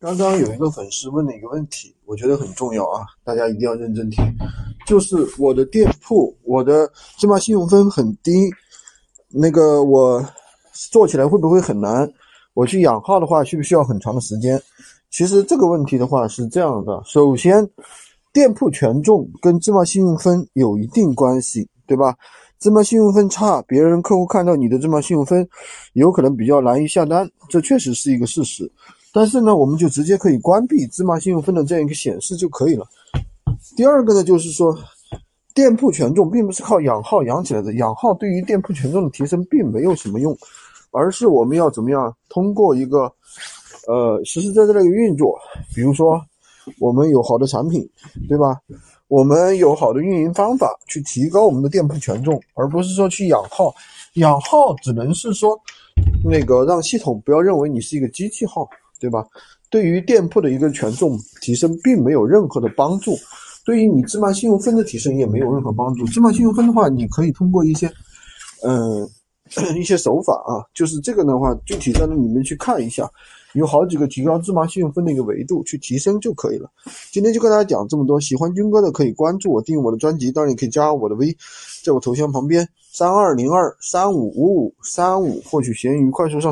[0.00, 4.24] 刚刚有一个粉丝问了一个问题，我觉得很重要啊，大家一定要认真听。
[4.86, 8.50] 就是我的店铺，我的芝麻信用分很低，
[9.28, 10.26] 那个我
[10.90, 12.10] 做起来会不会很难？
[12.54, 14.58] 我去养号的话，需不需要很长的时间？
[15.10, 17.68] 其实这个问题的话是这样的，首先，
[18.32, 22.16] 店铺权重跟芝麻信用分有一定关系，对吧？
[22.58, 25.46] 芝麻信用分差，别人客户看到你的芝麻信用分，
[25.92, 28.70] 有可能比较难以下单，这确实是一个事实。
[29.12, 32.86] 但是呢，我们就直接可以关闭芝麻信用分的这样一个显示就可以了。
[33.76, 34.76] 第二个呢，就是说，
[35.52, 40.36] 店铺权重并不是靠养号养起来的，养号对于店铺权重的提升并没有什么用，
[40.92, 43.12] 而是我们要怎么样通过一个
[43.88, 45.36] 呃实实在在的一个运作，
[45.74, 46.20] 比如说
[46.78, 47.88] 我们有好的产品，
[48.28, 48.60] 对吧？
[49.08, 53.74] 我们有好的运营方法去提高我们的店铺权重，而不是说去养号，
[54.14, 55.60] 养号只能是说
[56.24, 58.68] 那个让系统不要认为你是一个机器号。
[59.00, 59.24] 对吧？
[59.70, 63.16] 对于店铺的一个权重提升，并没有任何的帮助。
[63.64, 66.04] 对于你芝麻信用分的提升，也没有任何帮助。
[66.06, 67.90] 芝麻信用分的话，你可以通过一些，
[68.64, 69.08] 嗯，
[69.78, 73.08] 一些手法啊，就是这个的话，具体在那里面去看一下，
[73.54, 76.68] 有好几个提高芝麻信用分的一个维度去提升就可以了。
[77.12, 81.36] 今天就跟大家讲这么多，喜欢军哥的可以关注我，订阅我的专辑，当然也可以加我的微，
[81.84, 86.48] 在我头像旁边三二零二三五五五三五获取闲鱼快速上。